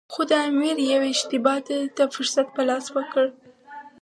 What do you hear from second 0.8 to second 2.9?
یوې اشتباه دوی ته فرصت په لاس